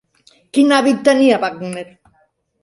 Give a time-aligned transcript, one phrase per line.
[0.57, 1.85] Quin hàbit tenia Wagner?